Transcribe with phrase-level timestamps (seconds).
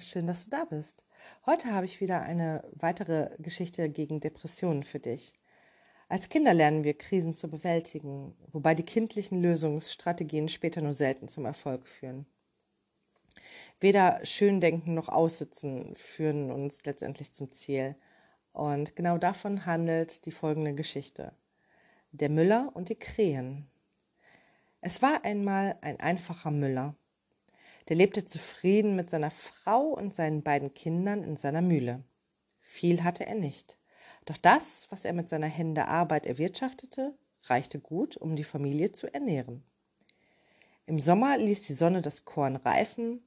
[0.00, 1.04] schön, dass du da bist.
[1.46, 5.32] Heute habe ich wieder eine weitere Geschichte gegen Depressionen für dich.
[6.08, 11.44] Als Kinder lernen wir Krisen zu bewältigen, wobei die kindlichen Lösungsstrategien später nur selten zum
[11.44, 12.26] Erfolg führen.
[13.78, 17.96] Weder Schöndenken noch Aussitzen führen uns letztendlich zum Ziel.
[18.52, 21.32] Und genau davon handelt die folgende Geschichte.
[22.10, 23.70] Der Müller und die Krähen.
[24.80, 26.96] Es war einmal ein einfacher Müller
[27.88, 32.04] der lebte zufrieden mit seiner Frau und seinen beiden Kindern in seiner Mühle.
[32.60, 33.78] Viel hatte er nicht.
[34.26, 39.12] Doch das, was er mit seiner Hände Arbeit erwirtschaftete, reichte gut, um die Familie zu
[39.12, 39.64] ernähren.
[40.86, 43.22] Im Sommer ließ die Sonne das Korn reifen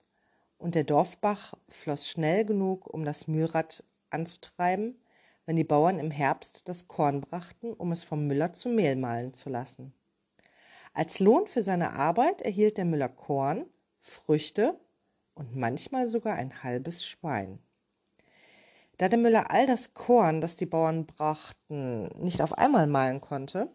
[0.58, 5.00] und der Dorfbach floss schnell genug, um das Mühlrad anzutreiben,
[5.46, 9.34] wenn die Bauern im Herbst das Korn brachten, um es vom Müller zu Mehl mahlen
[9.34, 9.94] zu lassen.
[10.94, 13.66] Als Lohn für seine Arbeit erhielt der Müller Korn,
[14.06, 14.78] Früchte
[15.34, 17.60] und manchmal sogar ein halbes Schwein.
[18.98, 23.70] Da der Müller all das Korn, das die Bauern brachten, nicht auf einmal mahlen konnte,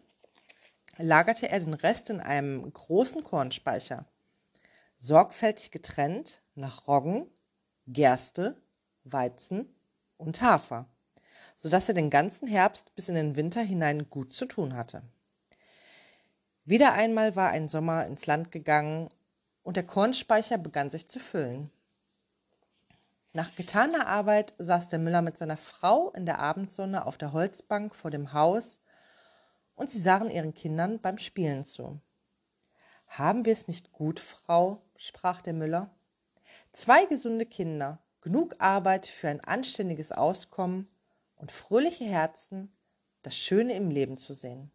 [0.97, 4.05] lagerte er den Rest in einem großen Kornspeicher,
[4.99, 7.25] sorgfältig getrennt nach Roggen,
[7.87, 8.55] Gerste,
[9.05, 9.67] Weizen
[10.17, 10.87] und Hafer,
[11.57, 15.01] so dass er den ganzen Herbst bis in den Winter hinein gut zu tun hatte.
[16.65, 19.09] Wieder einmal war ein Sommer ins Land gegangen
[19.69, 21.69] und der Kornspeicher begann sich zu füllen.
[23.33, 27.93] Nach getaner Arbeit saß der Müller mit seiner Frau in der Abendsonne auf der Holzbank
[27.93, 28.79] vor dem Haus
[29.75, 32.01] und sie sahen ihren Kindern beim Spielen zu.
[33.05, 34.81] Haben wir es nicht gut, Frau?
[34.95, 35.95] sprach der Müller.
[36.71, 40.89] Zwei gesunde Kinder, genug Arbeit für ein anständiges Auskommen
[41.35, 42.75] und fröhliche Herzen,
[43.21, 44.71] das Schöne im Leben zu sehen.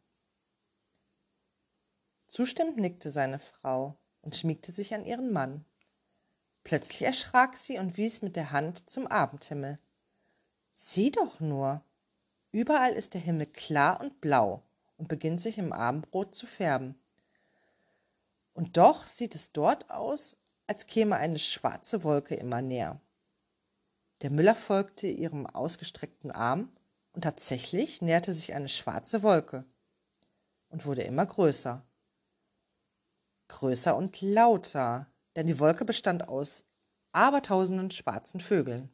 [2.28, 5.64] Zustimmend nickte seine Frau und schmiegte sich an ihren Mann.
[6.65, 9.78] Plötzlich erschrak sie und wies mit der Hand zum Abendhimmel.
[10.72, 11.84] Sieh doch nur.
[12.50, 14.62] Überall ist der Himmel klar und blau
[14.97, 16.98] und beginnt sich im Abendbrot zu färben.
[18.54, 23.00] Und doch sieht es dort aus, als käme eine schwarze Wolke immer näher.
[24.22, 26.72] Der Müller folgte ihrem ausgestreckten Arm,
[27.12, 29.65] und tatsächlich näherte sich eine schwarze Wolke
[30.71, 31.87] und wurde immer größer
[33.54, 35.06] größer und lauter,
[35.37, 36.65] denn die Wolke bestand aus
[37.12, 38.91] abertausenden schwarzen Vögeln.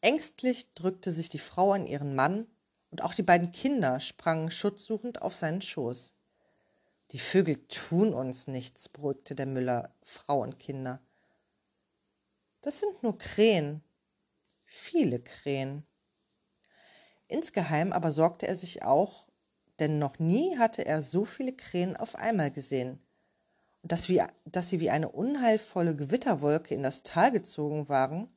[0.00, 2.46] Ängstlich drückte sich die Frau an ihren Mann,
[2.90, 6.12] und auch die beiden Kinder sprangen schutzsuchend auf seinen Schoß.
[7.12, 11.00] Die Vögel tun uns nichts, beruhigte der Müller Frau und Kinder.
[12.60, 13.82] Das sind nur Krähen,
[14.66, 15.86] viele Krähen.
[17.28, 19.26] Insgeheim aber sorgte er sich auch
[19.82, 23.00] denn noch nie hatte er so viele Krähen auf einmal gesehen.
[23.82, 28.28] Und dass, wie, dass sie wie eine unheilvolle Gewitterwolke in das Tal gezogen waren,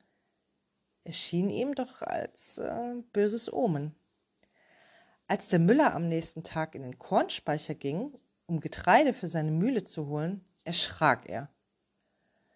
[1.04, 3.94] erschien ihm doch als äh, böses Omen.
[5.28, 8.12] Als der Müller am nächsten Tag in den Kornspeicher ging,
[8.46, 11.48] um Getreide für seine Mühle zu holen, erschrak er.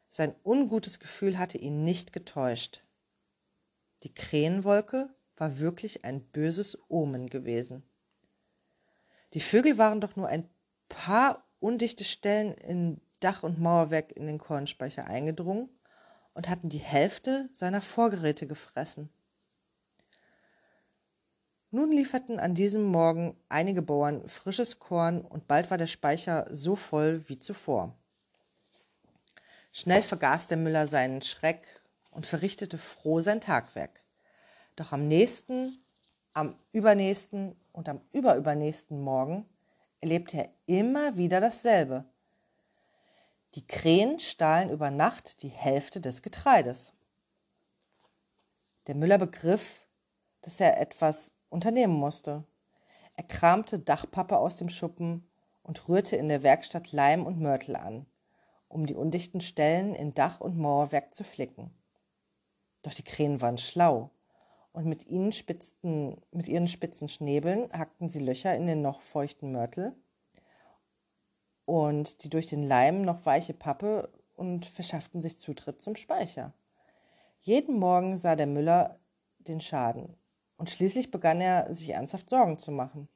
[0.08, 2.82] Sein ungutes Gefühl hatte ihn nicht getäuscht.
[4.02, 7.84] Die Krähenwolke war wirklich ein böses Omen gewesen.
[9.34, 10.48] Die Vögel waren doch nur ein
[10.88, 15.68] paar undichte Stellen in Dach und Mauerwerk in den Kornspeicher eingedrungen
[16.34, 19.10] und hatten die Hälfte seiner Vorgeräte gefressen.
[21.70, 26.74] Nun lieferten an diesem Morgen einige Bauern frisches Korn und bald war der Speicher so
[26.74, 27.94] voll wie zuvor.
[29.72, 34.00] Schnell vergaß der Müller seinen Schreck und verrichtete froh sein Tagwerk.
[34.74, 35.78] Doch am nächsten
[36.32, 39.46] am übernächsten und am überübernächsten Morgen
[40.00, 42.04] erlebte er immer wieder dasselbe.
[43.54, 46.92] Die Krähen stahlen über Nacht die Hälfte des Getreides.
[48.86, 49.86] Der Müller begriff,
[50.42, 52.44] dass er etwas unternehmen musste.
[53.16, 55.28] Er kramte Dachpappe aus dem Schuppen
[55.62, 58.06] und rührte in der Werkstatt Leim und Mörtel an,
[58.68, 61.70] um die undichten Stellen in Dach und Mauerwerk zu flicken.
[62.82, 64.10] Doch die Krähen waren schlau
[64.72, 69.52] und mit, ihnen spitzten, mit ihren spitzen Schnäbeln hackten sie Löcher in den noch feuchten
[69.52, 69.94] Mörtel
[71.64, 76.52] und die durch den Leim noch weiche Pappe und verschafften sich Zutritt zum Speicher.
[77.40, 78.98] Jeden Morgen sah der Müller
[79.38, 80.16] den Schaden
[80.56, 83.08] und schließlich begann er, sich ernsthaft Sorgen zu machen.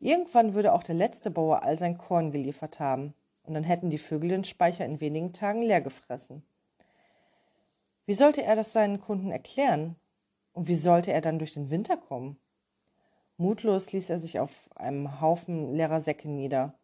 [0.00, 3.98] Irgendwann würde auch der letzte Bauer all sein Korn geliefert haben, und dann hätten die
[3.98, 6.42] Vögel den Speicher in wenigen Tagen leer gefressen.
[8.06, 9.96] Wie sollte er das seinen Kunden erklären,
[10.60, 12.38] und wie sollte er dann durch den Winter kommen?
[13.38, 16.74] Mutlos ließ er sich auf einem Haufen leerer Säcke nieder,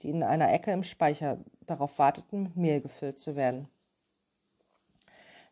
[0.00, 1.36] die in einer Ecke im Speicher
[1.66, 3.68] darauf warteten, mit Mehl gefüllt zu werden.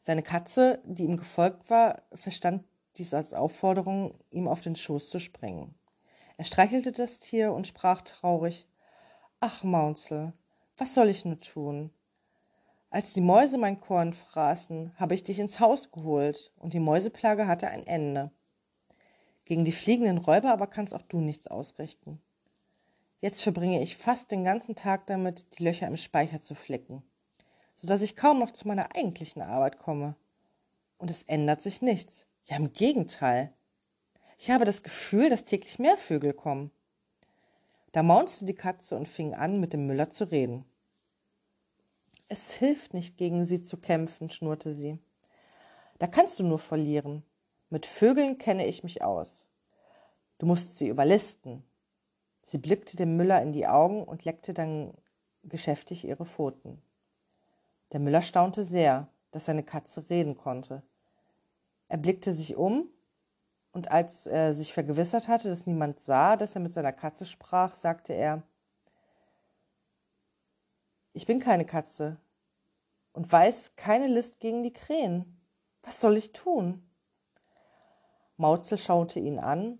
[0.00, 2.64] Seine Katze, die ihm gefolgt war, verstand
[2.96, 5.74] dies als Aufforderung, ihm auf den Schoß zu springen.
[6.38, 8.66] Er streichelte das Tier und sprach traurig
[9.38, 10.32] Ach, Maunzel,
[10.78, 11.90] was soll ich nur tun?
[12.96, 17.46] Als die Mäuse mein Korn fraßen, habe ich dich ins Haus geholt, und die Mäuseplage
[17.46, 18.30] hatte ein Ende.
[19.44, 22.22] Gegen die fliegenden Räuber aber kannst auch du nichts ausrichten.
[23.20, 27.02] Jetzt verbringe ich fast den ganzen Tag damit, die Löcher im Speicher zu flicken,
[27.74, 30.16] so dass ich kaum noch zu meiner eigentlichen Arbeit komme.
[30.96, 32.26] Und es ändert sich nichts.
[32.44, 33.52] Ja, im Gegenteil.
[34.38, 36.70] Ich habe das Gefühl, dass täglich mehr Vögel kommen.
[37.92, 40.64] Da maunzte die Katze und fing an, mit dem Müller zu reden.
[42.28, 44.98] Es hilft nicht, gegen sie zu kämpfen, schnurrte sie.
[45.98, 47.22] Da kannst du nur verlieren.
[47.70, 49.46] Mit Vögeln kenne ich mich aus.
[50.38, 51.64] Du musst sie überlisten.
[52.42, 54.94] Sie blickte dem Müller in die Augen und leckte dann
[55.44, 56.82] geschäftig ihre Pfoten.
[57.92, 60.82] Der Müller staunte sehr, dass seine Katze reden konnte.
[61.88, 62.88] Er blickte sich um,
[63.72, 67.74] und als er sich vergewissert hatte, dass niemand sah, dass er mit seiner Katze sprach,
[67.74, 68.42] sagte er
[71.16, 72.20] Ich bin keine Katze
[73.14, 75.40] und weiß keine List gegen die Krähen.
[75.80, 76.86] Was soll ich tun?
[78.36, 79.78] Mautzel schaute ihn an,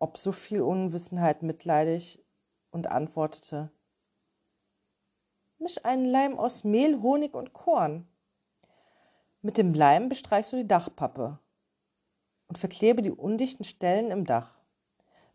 [0.00, 2.20] ob so viel Unwissenheit mitleidig,
[2.72, 3.70] und antwortete
[5.58, 8.08] Misch einen Leim aus Mehl, Honig und Korn.
[9.42, 11.38] Mit dem Leim bestreichst du die Dachpappe
[12.48, 14.55] und verklebe die undichten Stellen im Dach.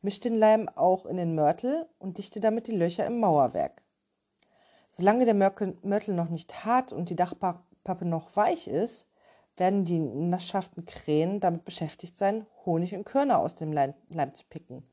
[0.01, 3.81] Misch den Leim auch in den Mörtel und dichte damit die Löcher im Mauerwerk.
[4.89, 9.07] Solange der Mörtel noch nicht hart und die Dachpappe noch weich ist,
[9.57, 13.93] werden die naschhaften Krähen damit beschäftigt sein, Honig und Körner aus dem Leim,
[14.33, 14.83] zu picken.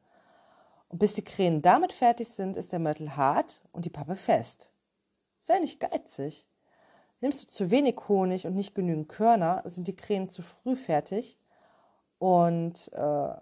[0.88, 4.72] Und bis die Krähen damit fertig sind, ist der Mörtel hart und die Pappe fest.
[5.38, 6.46] Sei nicht geizig.
[7.20, 11.38] Nimmst du zu wenig Honig und nicht genügend Körner, sind die Krähen zu früh fertig
[12.19, 13.34] und äh,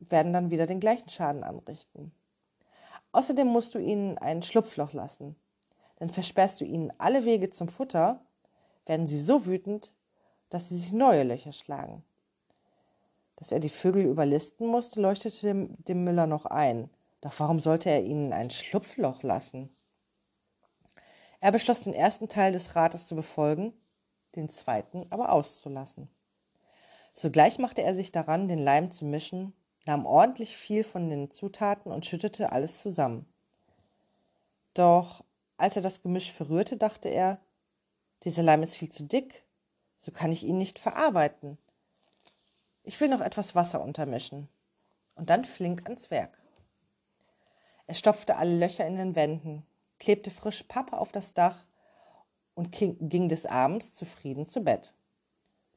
[0.00, 2.12] werden dann wieder den gleichen Schaden anrichten.
[3.12, 5.36] Außerdem musst du ihnen ein Schlupfloch lassen.
[5.98, 8.20] Denn versperrst du ihnen alle Wege zum Futter,
[8.86, 9.94] werden sie so wütend,
[10.48, 12.02] dass sie sich neue Löcher schlagen.
[13.36, 16.90] Dass er die Vögel überlisten musste, leuchtete dem, dem Müller noch ein.
[17.20, 19.70] Doch warum sollte er ihnen ein Schlupfloch lassen?
[21.40, 23.72] Er beschloss, den ersten Teil des Rates zu befolgen,
[24.36, 26.08] den zweiten aber auszulassen.
[27.14, 29.54] Sogleich machte er sich daran, den Leim zu mischen,
[29.86, 33.26] nahm ordentlich viel von den Zutaten und schüttete alles zusammen.
[34.74, 35.24] Doch
[35.56, 37.40] als er das Gemisch verrührte, dachte er,
[38.22, 39.44] dieser Leim ist viel zu dick,
[39.98, 41.58] so kann ich ihn nicht verarbeiten.
[42.82, 44.48] Ich will noch etwas Wasser untermischen.
[45.16, 46.40] Und dann flink ans Werk.
[47.86, 49.66] Er stopfte alle Löcher in den Wänden,
[49.98, 51.66] klebte frische Pappe auf das Dach
[52.54, 54.94] und ging des Abends zufrieden zu Bett.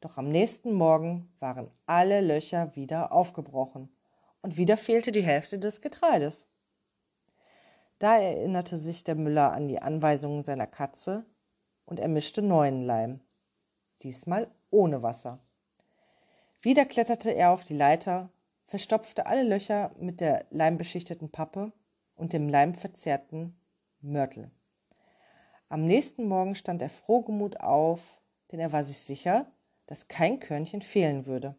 [0.04, 3.88] Doch am nächsten Morgen waren alle Löcher wieder aufgebrochen
[4.42, 6.46] und wieder fehlte die Hälfte des Getreides.
[8.00, 11.26] Da erinnerte sich der Müller an die Anweisungen seiner Katze
[11.86, 13.22] und er mischte neuen Leim,
[14.02, 15.40] diesmal ohne Wasser.
[16.62, 18.30] Wieder kletterte er auf die Leiter,
[18.66, 21.72] verstopfte alle Löcher mit der leimbeschichteten Pappe
[22.16, 23.58] und dem leimverzerrten
[24.02, 24.52] Mörtel.
[25.70, 28.20] Am nächsten Morgen stand er frohgemut auf,
[28.52, 29.48] denn er war sich sicher,
[29.88, 31.56] dass kein Körnchen fehlen würde.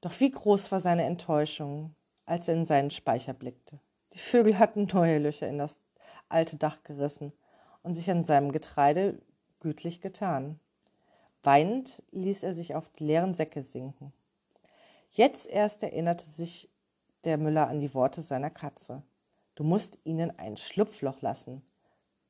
[0.00, 1.94] Doch wie groß war seine Enttäuschung,
[2.26, 3.80] als er in seinen Speicher blickte.
[4.12, 5.78] Die Vögel hatten neue Löcher in das
[6.28, 7.32] alte Dach gerissen
[7.82, 9.18] und sich an seinem Getreide
[9.60, 10.60] gütlich getan.
[11.42, 14.12] Weinend ließ er sich auf die leeren Säcke sinken.
[15.10, 16.68] Jetzt erst erinnerte sich
[17.24, 19.02] der Müller an die Worte seiner Katze.
[19.54, 21.62] Du musst ihnen ein Schlupfloch lassen,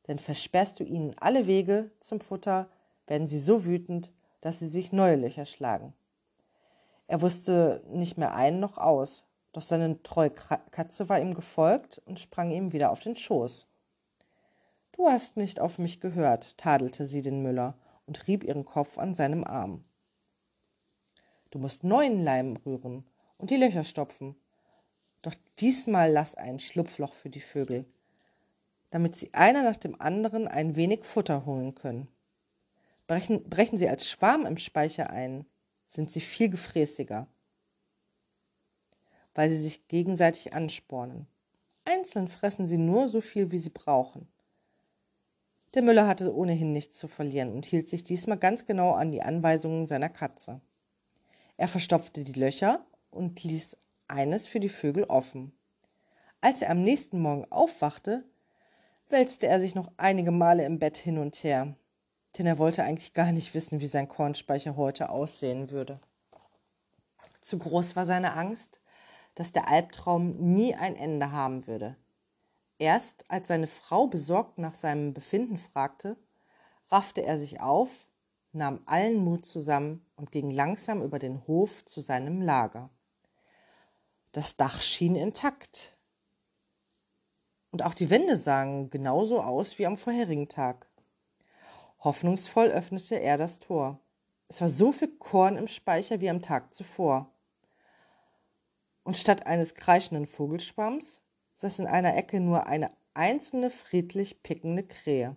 [0.07, 2.69] denn versperrst du ihnen alle Wege zum Futter,
[3.09, 5.95] werden sie so wütend, dass sie sich neue Löcher schlagen.
[7.07, 12.21] Er wusste nicht mehr ein noch aus, doch seine treue Katze war ihm gefolgt und
[12.21, 13.67] sprang ihm wieder auf den Schoß.
[14.93, 19.15] Du hast nicht auf mich gehört, tadelte sie den Müller und rieb ihren Kopf an
[19.15, 19.85] seinem Arm.
[21.51, 23.05] Du musst neuen Leim rühren
[23.39, 24.37] und die Löcher stopfen.
[25.23, 27.87] Doch diesmal lass ein Schlupfloch für die Vögel,
[28.91, 32.09] damit sie einer nach dem anderen ein wenig Futter holen können.
[33.09, 35.47] Brechen, brechen sie als Schwarm im Speicher ein,
[35.87, 37.27] sind sie viel gefräßiger,
[39.35, 41.27] weil sie sich gegenseitig anspornen.
[41.87, 44.29] Einzeln fressen sie nur so viel, wie sie brauchen.
[45.73, 49.23] Der Müller hatte ohnehin nichts zu verlieren und hielt sich diesmal ganz genau an die
[49.23, 50.61] Anweisungen seiner Katze.
[51.57, 55.53] Er verstopfte die Löcher und ließ eines für die Vögel offen.
[56.43, 58.25] Als er am nächsten Morgen aufwachte,
[59.09, 61.75] wälzte er sich noch einige Male im Bett hin und her,
[62.37, 66.01] denn er wollte eigentlich gar nicht wissen, wie sein Kornspeicher heute aussehen würde.
[67.41, 68.81] Zu groß war seine Angst,
[69.35, 71.97] dass der Albtraum nie ein Ende haben würde.
[72.79, 76.17] Erst als seine Frau besorgt nach seinem Befinden fragte,
[76.89, 78.11] raffte er sich auf,
[78.53, 82.91] nahm allen Mut zusammen und ging langsam über den Hof zu seinem Lager.
[84.33, 85.97] Das Dach schien intakt.
[87.71, 90.88] Und auch die Wände sahen genauso aus wie am vorherigen Tag.
[92.01, 94.01] Hoffnungsvoll öffnete er das Tor.
[94.49, 97.33] Es war so viel Korn im Speicher wie am Tag zuvor.
[99.03, 101.23] Und statt eines kreischenden Vogelschwamms
[101.57, 105.37] saß in einer Ecke nur eine einzelne friedlich pickende Krähe.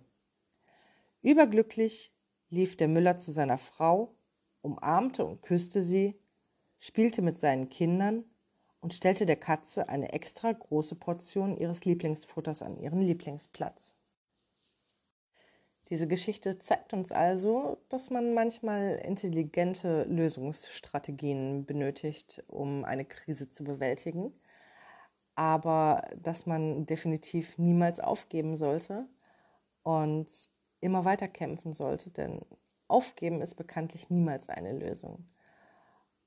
[1.20, 2.12] Überglücklich
[2.48, 4.14] lief der Müller zu seiner Frau,
[4.60, 6.20] umarmte und küsste sie,
[6.78, 8.24] spielte mit seinen Kindern
[8.80, 13.94] und stellte der Katze eine extra große Portion ihres Lieblingsfutters an ihren Lieblingsplatz.
[15.92, 23.62] Diese Geschichte zeigt uns also, dass man manchmal intelligente Lösungsstrategien benötigt, um eine Krise zu
[23.62, 24.32] bewältigen,
[25.34, 29.06] aber dass man definitiv niemals aufgeben sollte
[29.82, 30.48] und
[30.80, 32.40] immer weiter kämpfen sollte, denn
[32.88, 35.26] aufgeben ist bekanntlich niemals eine Lösung.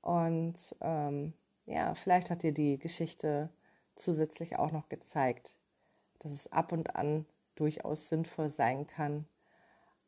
[0.00, 1.32] Und ähm,
[1.64, 3.50] ja, vielleicht hat dir die Geschichte
[3.96, 5.56] zusätzlich auch noch gezeigt,
[6.20, 9.26] dass es ab und an durchaus sinnvoll sein kann,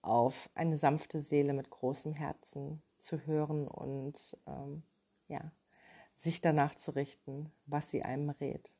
[0.08, 4.82] auf eine sanfte Seele mit großem Herzen zu hören und ähm,
[5.28, 5.52] ja,
[6.14, 8.76] sich danach zu richten, was sie einem rät.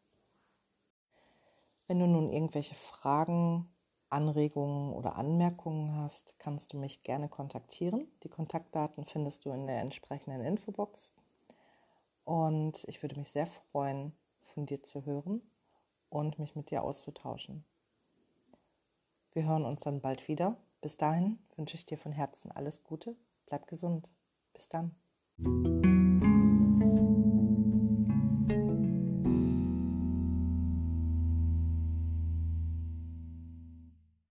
[1.86, 3.72] Wenn du nun irgendwelche Fragen,
[4.10, 8.08] Anregungen oder Anmerkungen hast, kannst du mich gerne kontaktieren.
[8.22, 11.12] Die Kontaktdaten findest du in der entsprechenden Infobox.
[12.24, 14.12] Und ich würde mich sehr freuen,
[14.54, 15.42] von dir zu hören
[16.10, 17.64] und mich mit dir auszutauschen.
[19.32, 20.56] Wir hören uns dann bald wieder.
[20.80, 23.16] Bis dahin wünsche ich dir von Herzen alles Gute.
[23.46, 24.12] Bleib gesund.
[24.52, 24.94] Bis dann.